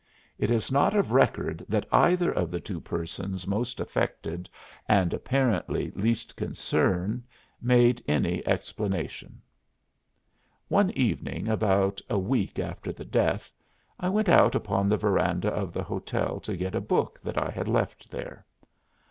[0.39, 4.49] It is not of record that either of the two persons most affected
[4.89, 7.21] and apparently least concerned
[7.61, 9.43] made any explanation.
[10.69, 13.51] One evening about a week after the death
[13.99, 17.51] I went out upon the veranda of the hotel to get a book that I
[17.51, 18.47] had left there.